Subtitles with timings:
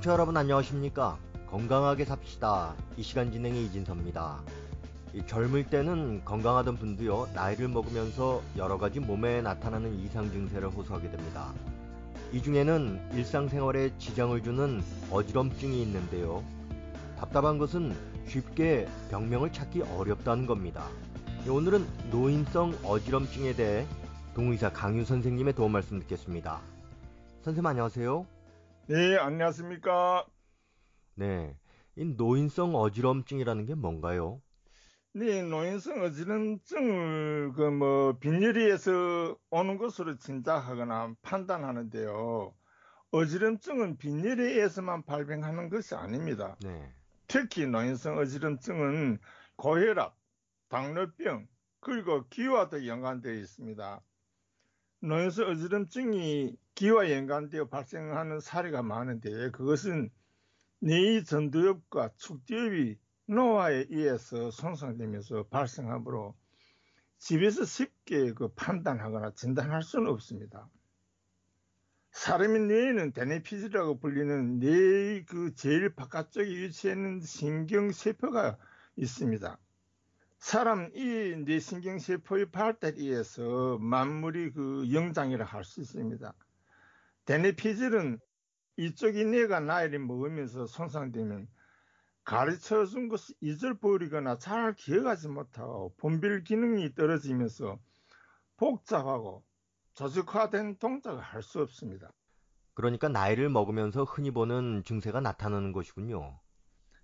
[0.00, 1.18] 청취자 여러분 안녕하십니까?
[1.50, 2.74] 건강하게 삽시다.
[2.96, 4.40] 이 시간 진행의 이진섭입니다.
[5.12, 11.52] 이 젊을 때는 건강하던 분도요, 나이를 먹으면서 여러 가지 몸에 나타나는 이상 증세를 호소하게 됩니다.
[12.32, 16.42] 이 중에는 일상생활에 지장을 주는 어지럼증이 있는데요.
[17.18, 17.94] 답답한 것은
[18.26, 20.86] 쉽게 병명을 찾기 어렵다는 겁니다.
[21.46, 23.86] 오늘은 노인성 어지럼증에 대해
[24.34, 26.60] 동의사 강유 선생님의 도움 말씀 듣겠습니다.
[27.42, 28.39] 선생님 안녕하세요.
[28.90, 30.26] 네, 안녕하십니까.
[31.14, 31.56] 네.
[31.94, 34.42] 이 노인성 어지럼증이라는 게 뭔가요?
[35.12, 42.54] 네, 노인성 어지럼증을 그 뭐 빈혈이에서 오는 것으로 짐작하거나 판단하는데요.
[43.12, 46.56] 어지럼증은 빈혈에 의해서만 발병하는 것이 아닙니다.
[46.60, 46.94] 네.
[47.28, 49.18] 특히 노인성 어지럼증은
[49.56, 50.16] 고혈압,
[50.68, 51.48] 당뇨병,
[51.80, 54.02] 그리고 기와도 연관되어 있습니다.
[55.02, 60.10] 노인성 어지럼증이 기와 연관되어 발생하는 사례가 많은데 그것은
[60.80, 66.34] 뇌의 전두엽과 축두엽이 노화에 의해서 손상되면서 발생하므로
[67.18, 70.68] 집에서 쉽게 그 판단하거나 진단할 수는 없습니다.
[72.12, 78.58] 사람의 뇌에는 대뇌피질이라고 불리는 뇌의 그 제일 바깥쪽에 위치해 있는 신경세포가
[78.96, 79.58] 있습니다.
[80.38, 86.32] 사람 이 뇌신경세포의 발달에 의해서 만물이 그 영장이라 할 수 있습니다.
[87.26, 88.20] 대뇌피질은
[88.78, 91.48] 이쪽이 뇌가 나이를 먹으면서 손상되면
[92.24, 97.80] 가르쳐 준 것을 잊어버리거나 잘 기억하지 못하고 분별 기능이 떨어지면서
[98.56, 99.44] 복잡하고
[99.94, 102.12] 조직화된 동작을 할 수 없습니다.
[102.74, 106.40] 그러니까 나이를 먹으면서 흔히 보는 증세가 나타나는 것이군요.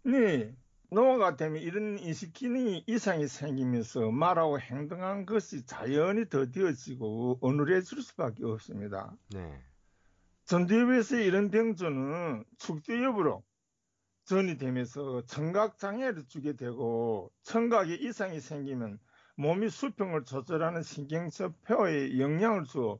[0.04, 0.56] 네.
[0.90, 9.16] 노화가 되면 이런 인식 기능이 이상이 생기면서 말하고 행동한 것이 자연히 더디어지고 어눌해질 수밖에 없습니다.
[9.28, 9.65] 네.
[10.46, 13.42] 전두엽에서 이런 병조는 축두 엽으로
[14.24, 18.98] 전이 되면서 청각 장애를 주게 되고 청각에 이상이 생기면
[19.36, 22.98] 몸이 수평을 조절하는 신경세포에 영향을 주어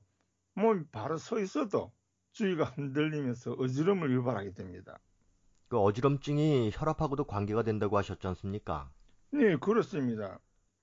[0.54, 1.92] 몸이 바로 서 있어도
[2.32, 4.98] 주위가 흔들리면서 어지럼을 유발하게 됩니다.
[5.68, 8.90] 그 어지럼증이 혈압하고도 관계가 된다고 하셨지 않습니까?
[9.30, 10.38] 네, 그렇습니다.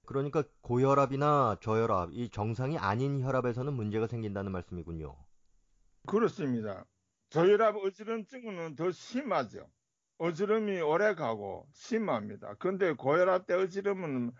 [0.05, 5.15] 그러니까 고혈압이나 저혈압, 이 정상이 아닌 혈압에서는 문제가 생긴다는 말씀이군요.
[6.07, 6.85] 그렇습니다.
[7.29, 9.69] 저혈압 어지럼증은 더 심하죠.
[10.17, 12.55] 어지럼이 오래 가고 심합니다.
[12.55, 14.31] 근데 고혈압 때 어지럼은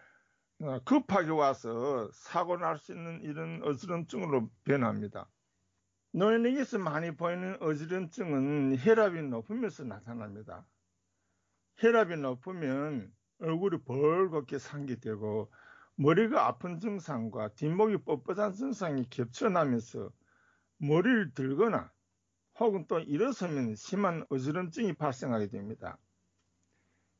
[0.86, 5.30] 급하게 와서 사고 날 수 있는 이런 어지럼증으로 변합니다.
[6.14, 10.68] 노인에게서 많이 보이는 어지럼증은 혈압이 높으면서 나타납니다.
[11.78, 15.52] 혈압이 높으면 얼굴이 벌겋게 상기되고
[15.96, 20.12] 머리가 아픈 증상과 뒷목이 뻣뻣한 증상이 겹쳐나면서
[20.78, 21.92] 머리를 들거나
[22.60, 25.98] 혹은 또 일어서면 심한 어지럼증이 발생하게 됩니다.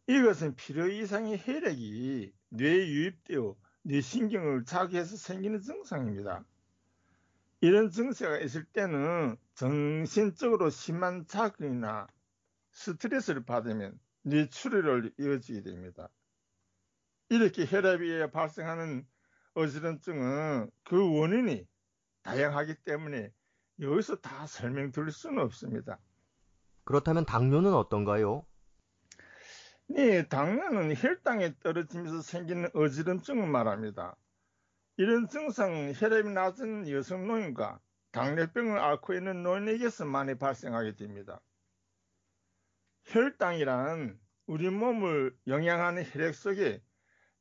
[0.08, 6.46] 이것은 필요 이상의 혈액이 뇌에 유입되어 뇌신경을 자극해서 생기는 증상입니다.
[7.62, 12.08] 이런 증세가 있을 때는 정신적으로 심한 자극이나
[12.72, 16.10] 스트레스를 받으면 뇌출혈을 이어지게 됩니다.
[17.30, 19.08] 이렇게 의해 발생하는
[19.54, 21.66] 어지럼증은 그 원인이
[22.24, 23.32] 다양하기 때문에
[23.84, 26.00] 여기서 다 설명드릴 수는 없습니다.
[26.86, 28.46] 그렇다면 당뇨는 어떤가요?
[29.88, 34.16] 네, 당뇨는 혈당이 떨어지면서 생기는 어지럼증을 말합니다.
[34.98, 37.80] 이런 증상은 혈압이 낮은 여성 노인과
[38.12, 41.42] 당뇨병을 앓고 있는 노인에게서 많이 발생하게 됩니다.
[43.06, 46.82] 혈당이란 우리 몸을 영양하는 혈액 속에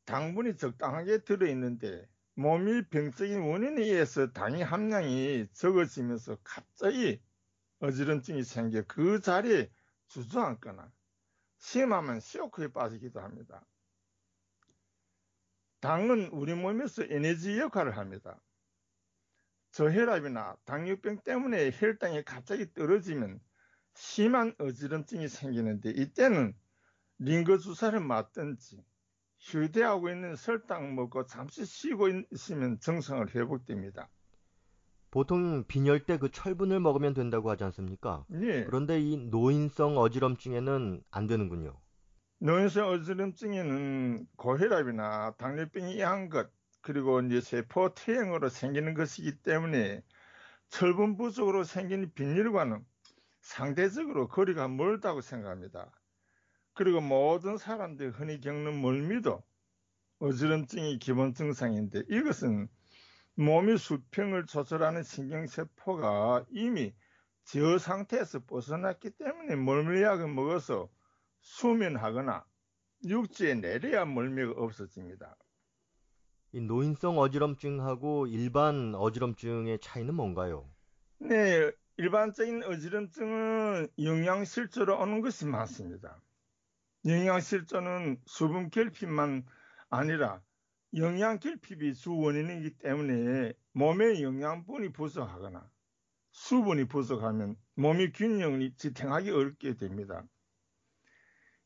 [0.04, 7.20] 당분이 적당하게 들어있는데 몸이 병적인 원인에 의해서 당의 함량이 적어지면서 갑자기
[7.80, 9.70] 어지럼증이 생겨 그 자리에
[10.06, 10.90] 주저앉거나
[11.58, 13.66] 심하면 쇼크에 빠지기도 합니다.
[15.80, 18.40] 당은 우리 몸에서 에너지 역할을 합니다.
[19.72, 23.40] 저혈압이나 당뇨병 때문에 혈당이 갑자기 떨어지면
[23.94, 26.54] 심한 어지럼증이 생기는데 이때는
[27.18, 28.84] 링거 주사를 맞든지
[29.42, 34.08] 휴대하고 있는 설탕 먹고 잠시 쉬고 있으면 정상을 회복됩니다.
[35.12, 38.26] 보통 빈혈 때 그 철분을 먹으면 된다고 하지 않습니까?
[38.28, 38.64] 네.
[38.64, 41.80] 그런데 이 노인성 어지럼증에는 안 되는군요.
[42.40, 46.50] 노인성 어지럼증에는 고혈압이나 당뇨병이 이한 것,
[46.82, 50.02] 그리고 이제 세포 퇴행으로 생기는 것이기 때문에
[50.68, 52.84] 철분 부족으로 생기는 빈혈과는
[53.42, 55.90] 상대적으로 거리가 멀다고 생각합니다.
[56.74, 59.42] 그리고 모든 사람들이 흔히 겪는 멀미도
[60.20, 62.68] 어지럼증이 기본 증상인데 이것은
[63.34, 66.94] 몸의 수평을 조절하는 신경세포가 이미
[67.44, 70.88] 저 상태에서 벗어났기 때문에 멀미약을 먹어서
[71.40, 72.44] 수면하거나
[73.04, 75.36] 육지에 내려야 멀미가 없어집니다.
[76.52, 80.70] 이 노인성 어지럼증하고 일반 어지럼증의 차이는 뭔가요?
[81.18, 86.20] 네, 일반적인 어지럼증은 영양실조로 오는 것이 많습니다.
[87.04, 89.44] 영양실조는 수분 결핍만
[89.90, 90.40] 아니라
[90.96, 95.68] 영양 결핍이 주 원인이기 때문에 몸의 영양분이 부족하거나
[96.30, 100.24] 수분이 부족하면 몸이 균형을 지탱하기 어렵게 됩니다.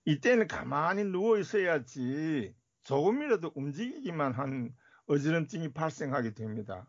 [0.04, 4.74] 이때는 가만히 누워 있어야지 조금이라도 움직이기만 한
[5.06, 6.88] 어지럼증이 발생하게 됩니다.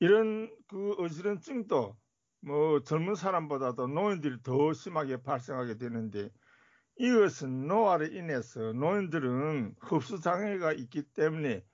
[0.00, 1.96] 이런 그 어지럼증도
[2.40, 6.30] 뭐 젊은 사람보다도 노인들이 더 심하게 발생하게 되는데
[6.98, 11.64] 이것은 노화로 인해서 노인들은 흡수 장애가 있기 때문에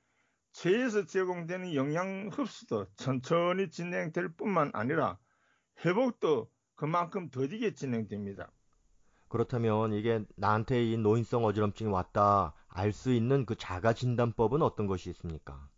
[0.53, 5.19] 체에서 제공되는 영양 흡수도 천천히 진행될 뿐만 아니라
[5.85, 8.53] 회복도 그만큼 더디게 진행됩니다.
[9.29, 15.11] 그렇다면 이게 나한테 이 노인성 어지럼증이 왔다 알 수 있는 그 자가 진단법은 어떤 것이
[15.11, 15.69] 있습니까?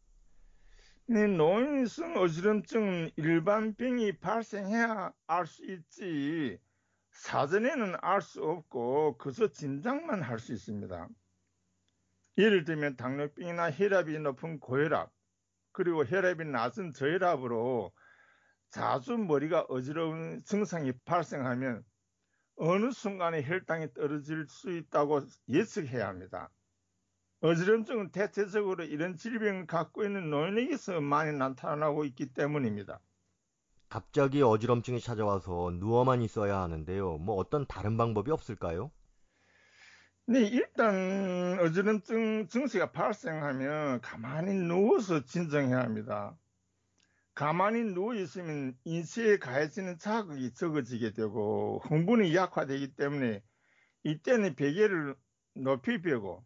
[1.07, 6.59] 네, 노인성 어지럼증은 일반 병이 발생해야 알 수 있지
[7.15, 11.09] 사전에는 알 수 없고 그저 진단만 할 수 있습니다.
[12.39, 15.11] 예를 들면 당뇨병이나 혈압이 높은 고혈압
[15.73, 17.93] 그리고 혈압이 낮은 저혈압으로
[18.71, 21.85] 자주 머리가 어지러운 증상이 발생하면
[22.57, 26.51] 어느 순간에 혈당이 떨어질 수 있다고 예측해야 합니다.
[27.41, 33.01] 어지럼증은 대체적으로 이런 질병을 갖고 있는 노인에게서 많이 나타나고 있기 때문입니다.
[33.95, 37.19] 갑자기 어지럼증이 찾아와서 누워만 있어야 하는데요.
[37.19, 38.91] 뭐 어떤 다른 방법이 없을까요?
[40.27, 46.37] 네, 일단 어지럼증 증세가 발생하면 가만히 누워서 진정해야 합니다.
[47.37, 53.45] 가만히 누워 있으면 인체에 가해지는 자극이 적어지게 되고 흥분이 약화되기 때문에
[54.03, 55.15] 이때는 베개를
[55.55, 56.45] 높이 펴고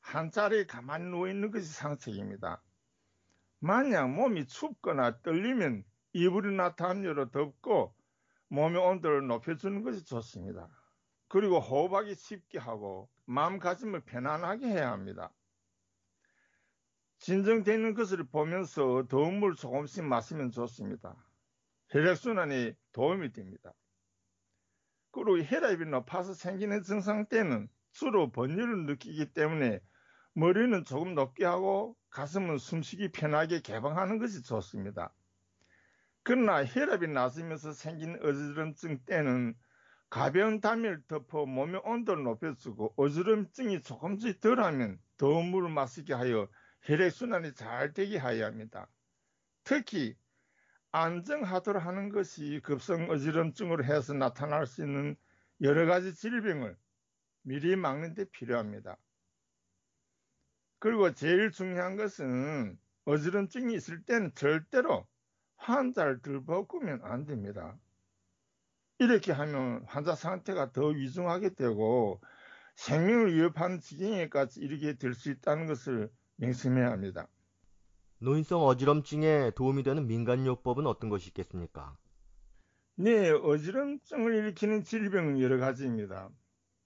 [0.00, 2.60] 한 자리에 가만히 누워 있는 것이 상책입니다.
[3.60, 7.94] 만약 몸이 춥거나 떨리면 이불이나 담요로 덮고
[8.48, 10.68] 몸의 온도를 높여주는 것이 좋습니다.
[11.28, 15.32] 그리고 호흡하기 쉽게 하고 마음가짐을 편안하게 해야 합니다.
[17.18, 21.16] 진정되는 것을 보면서 더운 물 조금씩 마시면 좋습니다.
[21.90, 23.74] 혈액순환에 도움이 됩니다.
[25.10, 29.80] 그리고 혈압이 높아서 생기는 증상 때는 주로 번뇌를 느끼기 때문에
[30.34, 35.12] 머리는 조금 높게 하고 가슴은 숨쉬기 편하게 개방하는 것이 좋습니다.
[36.28, 39.54] 그러나 혈압이 낮으면서 생긴 어지럼증 때는
[40.10, 46.46] 가벼운 담요를 덮어 몸의 온도를 높여주고 어지럼증이 조금씩 덜하면 더운 물을 마시게 하여
[46.82, 48.90] 혈액순환이 잘 되게 하여야 합니다.
[49.64, 50.18] 특히
[50.92, 55.16] 안정하도록 하는 것이 급성 어지럼증으로 해서 나타날 수 있는
[55.62, 56.76] 여러 가지 질병을
[57.40, 58.98] 미리 막는 데 필요합니다.
[60.78, 65.08] 그리고 제일 중요한 것은 어지럼증이 있을 때는 절대로
[65.58, 67.78] 환자를 들볶으면 안 됩니다.
[69.00, 72.20] 이렇게 하면 환자 상태가 더 위중하게 되고
[72.76, 77.28] 생명을 위협하는 지경에까지 이르게 될 수 있다는 것을 명심해야 합니다.
[78.20, 81.98] 노인성 어지럼증에 도움이 되는 민간요법은 어떤 것이 있겠습니까?
[82.96, 86.30] 네, 어지럼증을 일으키는 질병은 여러 가지입니다.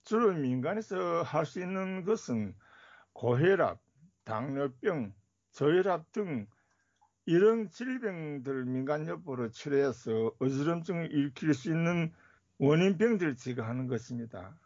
[0.04, 2.54] 주로 민간에서 할 수 있는 것은
[3.14, 3.80] 고혈압,
[4.24, 5.14] 당뇨병,
[5.52, 6.48] 저혈압 등
[7.24, 12.12] 이런 질병들 민간요법으로 치료해서 어지럼증을 일으킬 수 있는
[12.58, 14.58] 원인병들을 제거하는 것입니다.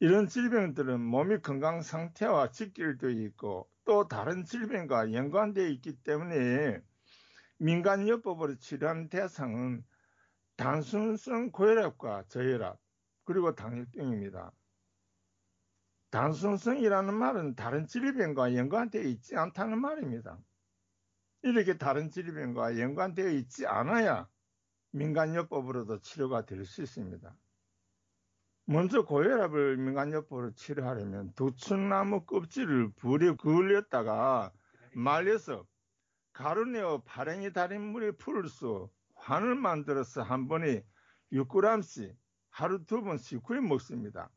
[0.00, 6.80] 이런 질병들은 몸의 건강 상태와 직결되어 있고 또 다른 질병과 연관되어 있기 때문에
[7.58, 9.84] 민간요법으로 치료하는 대상은
[10.56, 12.78] 단순성 고혈압과 저혈압
[13.24, 14.52] 그리고 당뇨병입니다.
[16.10, 20.38] 단순성이라는 말은 다른 질병과 연관되어 있지 않다는 말입니다.
[21.42, 24.28] 이렇게 다른 질병과 연관되어 있지 않아야
[24.92, 27.36] 민간요법으로도 치료가 될 수 있습니다.
[28.66, 34.52] 먼저 고혈압을 민간요법으로 치료하려면 두충나무 껍질을 불에 그을렸다가
[34.94, 35.66] 말려서
[36.32, 40.84] 가루내어 발행이 달인 물에 풀어서 환을 만들어서 한 번에
[41.32, 42.16] 6g씩
[42.50, 44.30] 하루 두 번씩 구해 먹습니다.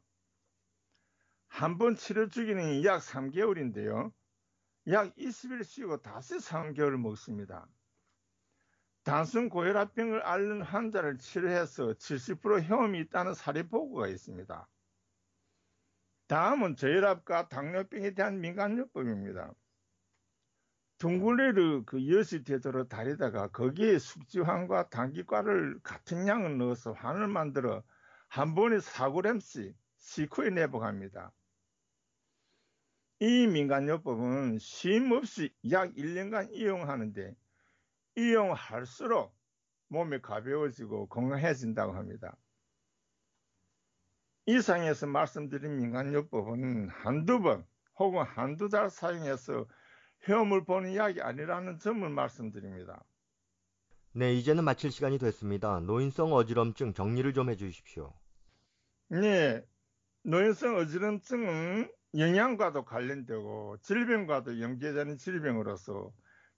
[1.50, 4.12] 한 번 치료 주기는 약 3개월인데요.
[4.88, 7.68] 약 20일 쉬고 다시 3개월 먹습니다.
[9.04, 14.68] 단순 고혈압병을 앓는 환자를 치료해서 70% 효험이 있다는 사례 보고가 있습니다.
[16.28, 19.54] 다음은 저혈압과 당뇨병에 대한 민간요법입니다.
[20.98, 27.84] 둥글레를 그 여시 되도록 다리다가 거기에 숙지황과 당귀과를 같은 양을 넣어서 환을 만들어
[28.30, 31.32] 한 번에 4g씩 식후에 내복합니다.
[33.24, 37.36] 이 민간요법은 쉼 없이 약 1년간 이용하는데
[38.18, 39.38] 이용할수록
[39.90, 42.36] 몸이 가벼워지고 건강해진다고 합니다.
[44.48, 47.64] 이상에서 말씀드린 민간요법은 한두 번
[48.00, 49.68] 혹은 한두 달 사용해서
[50.28, 53.04] 헤엄을 보는 약이 아니라는 점을 말씀드립니다.
[54.14, 55.80] 네, 이제는 마칠 시간이 됐습니다.
[55.82, 58.16] 노인성 어지럼증 정리를 좀 해주십시오.
[59.10, 59.64] 네,
[60.24, 66.12] 노인성 어지럼증은 영양과도 관련되고 질병과도 연계되는 질병으로서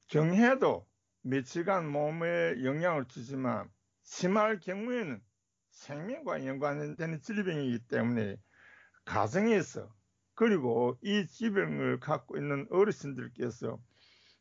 [0.08, 0.88] 경해도
[1.22, 3.70] 며칠간 몸에 영향을 주지만
[4.02, 5.22] 심할 경우에는
[5.70, 8.38] 생명과 연관되는 질병이기 때문에
[9.06, 9.94] 가정에서
[10.34, 13.80] 그리고 이 질병을 갖고 있는 어르신들께서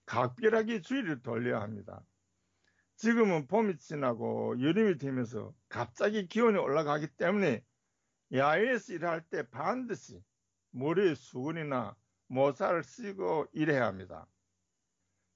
[0.06, 2.02] 각별하게 주의를 돌려야 합니다.
[2.96, 7.62] 지금은 봄이 지나고 여름이 되면서 갑자기 기온이 올라가기 때문에
[8.32, 10.22] 야외에서 일할 때 반드시
[10.72, 14.26] 머리에 수건이나 모자를 쓰고 일해야 합니다.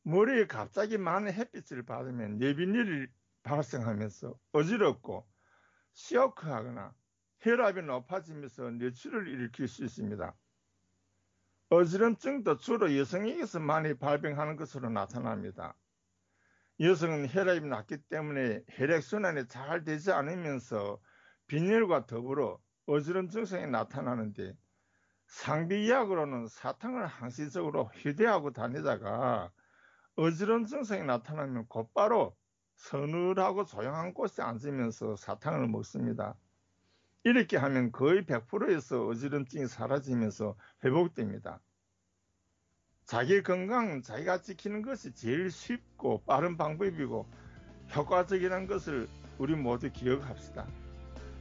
[0.03, 3.09] 머리에 갑자기 많은 햇빛을 받으면 내빈일이
[3.43, 5.27] 발생하면서 어지럽고
[5.93, 6.95] 시어크하거나
[7.41, 10.35] 혈압이 높아지면서 뇌출을 일으킬 수 있습니다.
[11.69, 15.77] 어지럼증도 주로 여성에게서 많이 발병하는 것으로 나타납니다.
[16.79, 21.01] 여성은 혈압이 낮기 때문에 혈액순환이 잘 되지 않으면서
[21.47, 24.57] 빈혈과 더불어 어지럼 증상이 나타나는데
[25.27, 29.51] 상비약으로는 사탕을 항시적으로 휴대하고 다니다가
[30.17, 32.37] 어지럼 증상이 나타나면 곧바로
[32.77, 36.37] 서늘하고 조용한 곳에 앉으면서 사탕을 먹습니다.
[37.25, 41.61] 이렇게 하면 거의 100%에서 어지럼증이 사라지면서 회복됩니다.
[43.05, 47.27] 자기 건강 자기가 지키는 것이 제일 쉽고 빠른 방법이고
[47.95, 50.67] 효과적이라는 것을 우리 모두 기억합시다.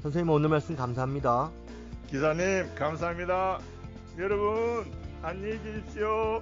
[0.01, 1.51] 선생님 오늘 말씀 감사합니다.
[2.07, 3.59] 기사님 감사합니다.
[4.17, 4.85] 여러분
[5.21, 6.41] 안녕히 계십시오.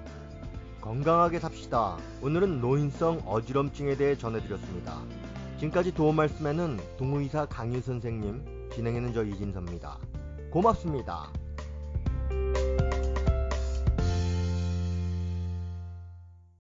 [0.80, 1.96] 건강하게 삽시다.
[2.22, 5.00] 오늘은 노인성 어지럼증에 대해 전해드렸습니다.
[5.58, 9.98] 지금까지 도움 말씀에는 동의사 강유 선생님, 진행에는 저 이진섭입니다.
[10.52, 11.32] 고맙습니다.